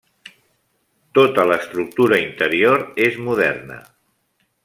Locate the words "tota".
1.17-1.45